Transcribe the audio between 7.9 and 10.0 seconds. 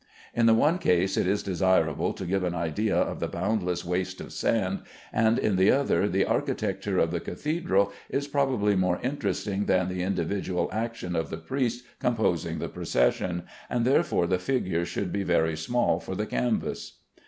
is probably more interesting than